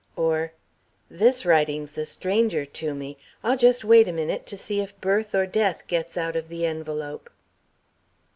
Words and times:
Or, 0.15 0.53
"This 1.11 1.45
Writing's 1.45 1.95
a 1.95 2.07
stranger 2.07 2.65
to 2.65 2.95
me. 2.95 3.19
I'll 3.43 3.55
just 3.55 3.85
wait 3.85 4.07
a 4.07 4.11
minute 4.11 4.47
to 4.47 4.57
see 4.57 4.79
if 4.79 4.99
birth 4.99 5.35
or 5.35 5.45
death 5.45 5.83
gets 5.85 6.17
out 6.17 6.35
of 6.35 6.47
the 6.47 6.65
envelope.") 6.65 7.29